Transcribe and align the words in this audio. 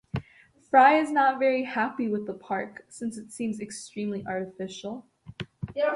Fry 0.71 0.97
is 0.99 1.11
not 1.11 1.37
very 1.37 1.63
happy 1.63 2.07
with 2.07 2.25
the 2.25 2.33
park, 2.33 2.85
since 2.89 3.19
it 3.19 3.31
seems 3.31 3.59
extremely 3.59 4.25
artificial. 4.25 5.05